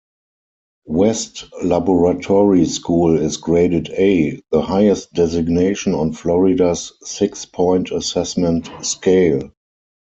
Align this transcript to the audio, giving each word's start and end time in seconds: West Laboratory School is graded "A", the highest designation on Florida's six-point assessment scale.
West 0.87 1.43
Laboratory 1.63 2.65
School 2.65 3.15
is 3.19 3.37
graded 3.37 3.91
"A", 3.91 4.41
the 4.49 4.63
highest 4.63 5.13
designation 5.13 5.93
on 5.93 6.11
Florida's 6.11 6.91
six-point 7.03 7.91
assessment 7.91 8.71
scale. 8.83 9.51